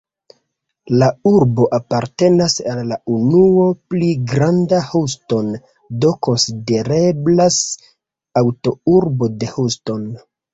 [1.01, 5.53] La urbo apartenas al la unuo "Pli granda Houston",
[6.07, 7.61] do konsidereblas
[8.43, 10.11] antaŭurbo de Houston.